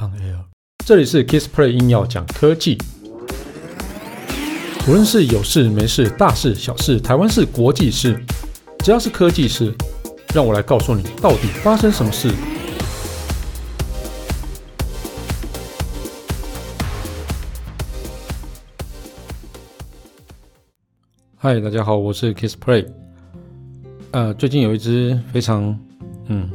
[0.00, 0.46] On Air，
[0.86, 2.78] 这里是 Kissplay 硬要讲科技，
[4.88, 8.18] 无论是有事没事、大事小事、台湾事、国际事，
[8.78, 9.74] 只要是科技事，
[10.34, 12.32] 让我来告诉你到底发生什么事。
[21.36, 22.86] 嗨，大家好，我是 Kissplay。
[24.12, 25.78] 呃，最近有一只非常，
[26.28, 26.50] 嗯。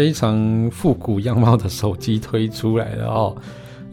[0.00, 3.36] 非常复古样貌的手机推出来了哦，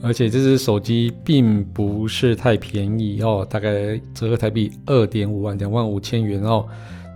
[0.01, 6.65] 而且这支手机并不是太便宜哦，大概折合台币二点五万，两万五千元哦。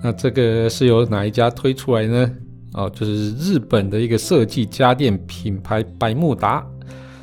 [0.04, 2.30] 那这个是由哪一家推出来呢？
[2.74, 6.62] 哦，就是日本的一个设计家电品牌百慕达。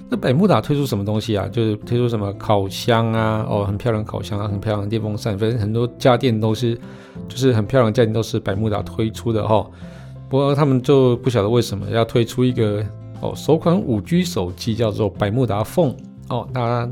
[0.09, 1.47] 那百慕达推出什么东西啊？
[1.53, 6.75] 就是推出什么烤箱啊，哦，很漂亮烤箱啊，很漂亮电风扇，反正很多家电都是，
[7.29, 9.71] 就是很漂亮的家电都是百慕达推出的哦。
[10.29, 12.85] 不过他们就不晓得为什么要推出一个
[13.21, 15.95] 哦首款五 G 手机，叫做百慕达 Phone
[16.29, 16.49] 哦。
[16.53, 16.89] 那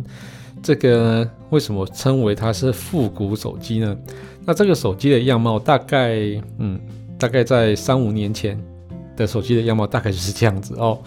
[0.63, 3.97] 这个为什么称为它是复古手机呢？
[4.45, 6.17] 那这个手机的样貌大概
[6.59, 6.81] 嗯，
[7.19, 8.59] 大概在三五年前
[9.17, 10.99] 的手机的样貌大概就是这样子哦。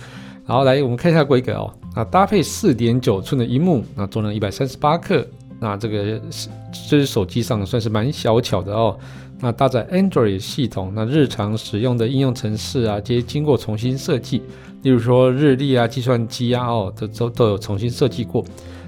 [0.46, 1.74] 然后来我们看一下规格哦。
[1.96, 5.28] 那搭配四点九寸的萤幕，那重量一百三十八克，
[5.60, 6.50] 那这个是
[6.90, 8.98] 这是手机上算是蛮小巧的哦。
[9.42, 14.42] 那搭载 Android 系统，那日常使用的应用程式啊，皆经过重新设计。
[14.82, 18.44] 例如说日历啊、计算机啊，哦，都都都有重新设计过。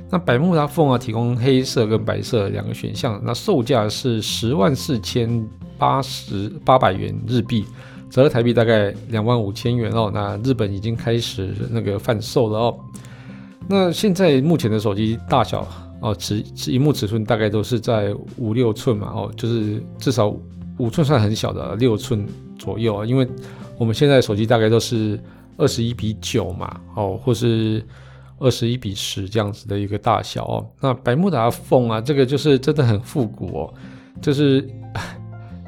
[0.10, 3.22] 那百慕达 Phone 啊，提供黑色跟白色两个选项。
[3.24, 5.48] 那售价是十万四千
[5.78, 7.64] 八十八百元日币，
[8.10, 10.12] 折合台币大概两万五千元哦。
[10.14, 12.78] 那日本已经开始那个贩售了哦。
[13.70, 15.66] 那现在目前的手机大小。
[16.02, 20.36] 哦，尺尺荧幕尺寸大概都是在五六寸嘛，哦，就是至少
[20.80, 23.06] 五寸算很小的，六寸左右啊。
[23.06, 23.28] 因为
[23.78, 25.20] 我们现在手机大概都是
[25.58, 27.86] 二十一比九嘛，哦，或是
[28.40, 30.68] 二十一比十这样子的一个大小哦。
[30.82, 33.74] 那百慕达 Phone 啊，这个就是真的很复古哦，
[34.20, 34.68] 就是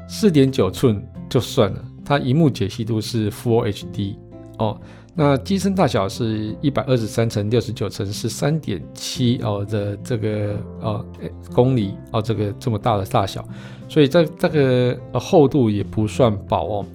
[0.08, 4.16] 四点九寸就算了，它荧幕解析度是 Full HD
[4.58, 4.80] 哦。
[5.16, 11.06] 那机身大小是一百二十三乘六十九乘十三点七哦的这个哦
[11.54, 13.46] 公里哦，这个这么大的大小，
[13.88, 16.86] 所以这这个厚度也不算薄哦。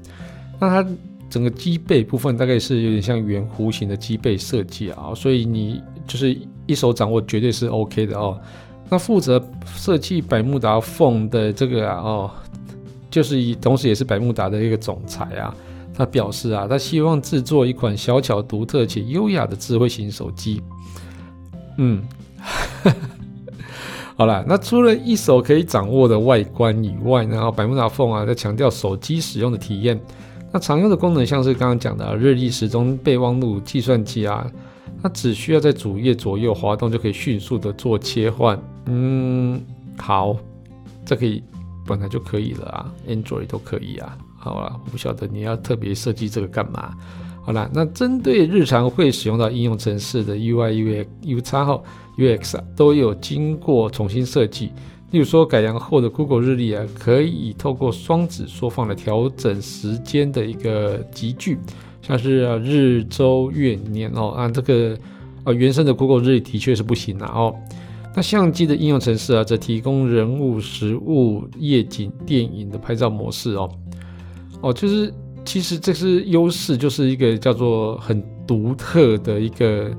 [0.60, 0.90] 那它
[1.30, 8.38] 整个机背部分大概是有点像圆弧形的机背设计啊，所以你就是一手掌握绝对是 OK 的哦。
[8.90, 12.32] 那负责设计百慕达 Phone 的这个啊哦，
[13.10, 15.56] 就是同时也是百慕达的一个总裁啊。
[16.00, 20.64] 他表示啊，他希望制作一款小巧、独特且优雅的智慧型手机。
[21.78, 22.02] 嗯，
[24.16, 30.00] 好啦，那除了一手可以掌握的外观以外呢，然后百慕达凤啊，在强调手机使用的体验。
[30.54, 34.50] 那常用的功能像是刚刚讲的、啊、日历、时钟、备忘录、计算机啊，
[35.04, 38.58] 它只需要在主页左右滑动就可以迅速的做切换。
[38.86, 39.62] 嗯，
[39.98, 40.38] 好，
[41.06, 41.44] 这可以
[41.86, 44.18] 本来就可以了啊，Android 都可以啊。
[44.40, 46.94] 好了，不晓得你要特别设计这个干嘛。
[47.44, 51.84] 好了，那针对日常会使用到应用程式的 UI、UX、UX 号
[52.18, 54.72] UX，都有经过重新设计。
[55.12, 61.58] 例如说，改良后的 Google 日历啊，可以透过双指缩放来调整时间的一个集距，
[62.02, 64.34] 像是啊日、周、月、年哦。
[64.38, 64.96] 按、啊、这个、
[65.44, 67.56] 啊、原生的 Google 日历的确是不行的哦。
[68.16, 73.68] 那相机的应用程式啊，则提供人物、食物、夜景、电影的拍照模式哦。
[74.62, 75.14] 哦，就是
[75.46, 79.90] 其实这是优势，就是一个叫做很独特的一个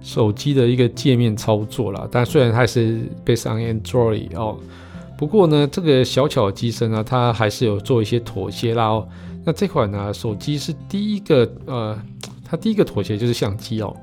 [0.00, 2.08] 手机的一个界面操作啦。
[2.10, 4.56] 但虽然它是 based on Android 哦，
[5.18, 9.06] 不过呢，这个小巧的机身呢，它还是有做一些妥协啦哦。
[9.44, 11.98] 那这款呢，手机是第一个呃，
[12.42, 13.94] 它第一个妥协就是相机哦，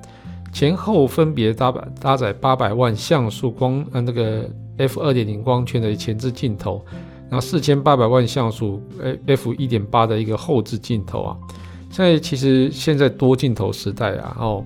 [0.53, 4.47] 前后分别搭载搭载八百万像素光呃那个
[4.77, 6.85] f 二点零光圈的前置镜头。
[7.29, 8.81] 然后四千八百万像素
[9.25, 11.37] ，f 一点八的一个后置镜头啊，
[11.91, 14.65] 现在其实现在多镜头时代啊，哦，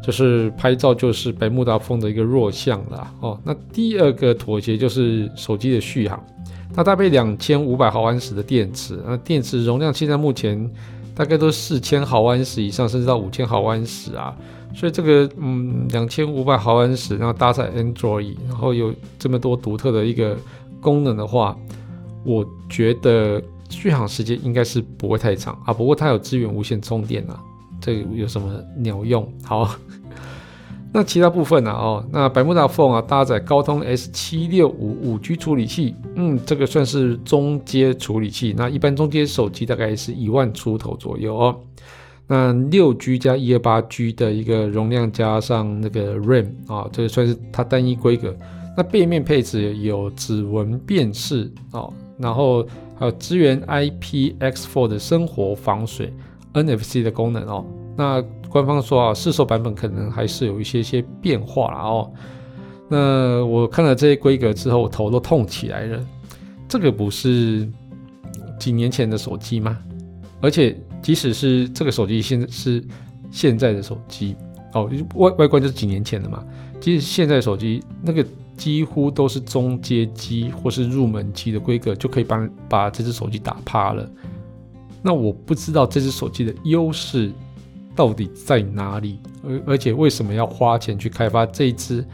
[0.00, 3.40] 就是拍照就是百慕达 Phone 的一个弱项了哦。
[3.42, 6.24] 那第二个妥协就是手机的续航，
[6.72, 10.70] 它搭配两千五百毫安时的电池，那电池容量现在目前
[11.12, 14.32] 大概都四千毫安时以上，甚至到五千毫安时啊。
[14.72, 20.36] 所以这个嗯，两千五百毫安时，然后搭载 Android，然后有这么多独特的一个
[20.80, 21.56] 功能的话。
[22.26, 23.40] 我觉得
[23.70, 27.40] 续航时间应该是不会太长啊，不过它有支援无线充电啊，
[27.80, 29.26] 这有什么鸟用？
[29.44, 29.68] 好，
[30.92, 31.70] 那其他部分呢？
[31.70, 38.54] 哦，那百慕达 Phone 啊，搭载高通 S 七六五五 G 处理器，嗯，这个算是中阶处理器。
[38.56, 41.56] 那一般中阶手机大概是一万出头左右哦。
[42.28, 48.34] 那六 G 加一二八 G 的一个容量加上那个 RAM 啊，这个算是它单一规格。
[48.76, 52.66] 那背面配置有指纹辨识哦，然后
[52.98, 56.12] 还有支援 IPX4 的生活防水
[56.52, 57.64] NFC 的功能哦。
[57.96, 62.12] 那官方说啊，市售版本可能还是有一些些变化了哦。
[62.88, 66.06] 那我看了这些规格之后，我头都痛起来了。
[66.68, 67.68] 这个不是
[68.58, 69.78] 几年前的手机吗？
[70.40, 72.84] 而且即使是这个手机现在是
[73.30, 74.36] 现在的手机
[74.74, 76.44] 哦，外外观就是几年前的嘛。
[76.78, 78.24] 即使现在手机那个
[78.56, 84.08] 几乎都是中阶机或是入门机的规格，就可以把把这只手机打趴了。
[85.02, 87.30] 那我不知道这只手机的优势
[87.94, 92.04] 到底在哪里，而而且为什么要花钱去开发这一只？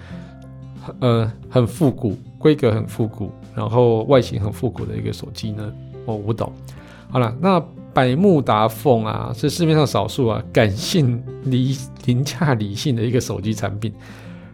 [0.99, 5.73] 呃，很复古，规格很复古，然后外形很复古的一个手机呢？
[6.05, 6.53] 我不懂。
[7.09, 13.93] 好了，那百慕达 Phone 啊，是市面上少数啊感性理凌驾理性的一个手机产品。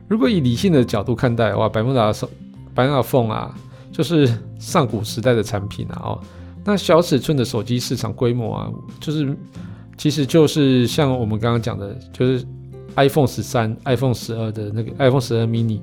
[0.09, 2.29] 如果以理性的角度看待，哇，百慕达手
[2.75, 3.55] 百慕达 Phone 啊，
[3.93, 4.29] 就是
[4.59, 6.01] 上古时代的产品啊。
[6.03, 6.21] 哦，
[6.65, 9.37] 那小尺寸的手机市场规模啊，就是
[9.97, 12.45] 其实就是像我们刚刚讲的，就是
[12.97, 15.81] iPhone 十三、iPhone 十二的那个 iPhone 十二 mini。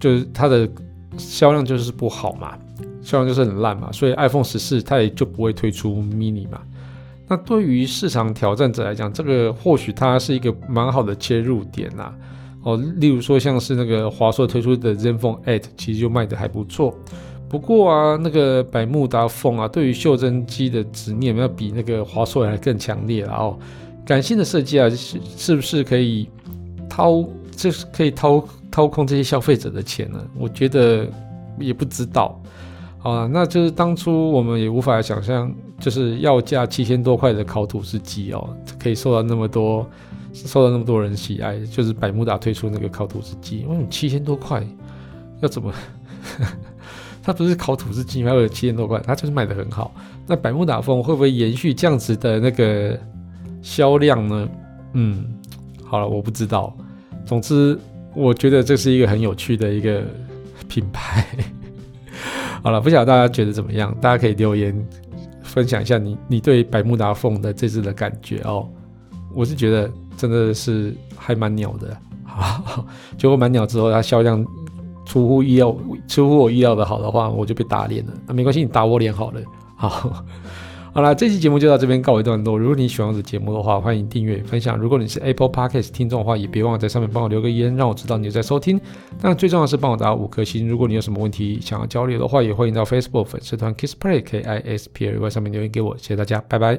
[0.00, 0.68] 就是它的
[1.16, 2.58] 销量就是不好嘛，
[3.00, 6.60] 销量就是很烂嘛，所以 iPhone 十四它也就不会推出 mini 嘛。
[7.26, 12.12] 那对于市场挑战者来讲，这个或许它是一个蛮好的切入点呐。
[12.64, 16.92] 哦，例如说像是那个华硕推出的 ZenFone 8，其实就卖的还不错。
[17.48, 23.56] 不过啊，那个百慕达 Phone 啊，对于袖珍机的执念要比那个华硕还更强烈了哦。
[24.04, 26.28] 感性的设计啊，是是不是可以
[26.88, 27.24] 掏？
[27.54, 28.44] 就是可以掏？
[28.70, 30.18] 掏空这些消费者的钱呢？
[30.36, 31.06] 我觉得
[31.60, 32.42] 也不知道。
[33.04, 38.48] 啊，那就是当初我们也无法想象，就是要价七千多块的烤土司机哦，
[38.82, 39.88] 可以受到那么多
[40.34, 41.58] 受到那么多人喜爱。
[41.60, 44.62] 就是百慕达推出那个烤吐司机，嗯，七千多块
[45.40, 45.72] 要怎么？
[47.22, 48.30] 它不是烤吐司机吗？
[48.30, 49.94] 还有七千多块，它就是卖的很好。
[50.26, 52.98] 那百慕达 Phone 会不会延续这样子的那个
[53.62, 54.48] 销量呢？
[54.92, 55.24] 嗯，
[55.84, 56.76] 好了，我不知道。
[57.24, 57.78] 总之。
[58.16, 60.04] 我觉得这是一个很有趣的一个
[60.68, 61.26] 品牌。
[62.62, 63.92] 好了，不晓得大家觉得怎么样？
[64.00, 64.72] 大家可以留言
[65.42, 68.68] 分享一下你你对百慕达 Phone 的这次的感觉哦。
[69.34, 69.90] 我是觉得
[70.28, 72.84] 真的是还蛮鸟的，好，
[73.18, 74.44] 结果蛮鸟之后，它销量
[75.04, 75.76] 出乎意料，
[76.08, 78.12] 出乎我意料的好的话，我就被打脸了。
[78.26, 79.40] 那没关系，你打我脸好了，
[79.76, 80.24] 好。
[80.94, 82.56] 好了，这期节目就到这边告一段落。
[82.56, 84.78] 如果你喜欢我的节目的话，欢迎订阅分享。
[84.78, 88.80] 如果你是 Apple Podcast 听众的话，也别忘了在上面帮我留个言，让我知道你在收听。
[89.20, 90.68] 但最重要的是帮我打五颗星。
[90.68, 95.96] 如果你有什么问题想要交流的话，也欢迎到 Facebook 粉丝团 Kiss Play K I S P L Y 上面留言给我。
[95.96, 96.78] 谢谢大家，拜拜。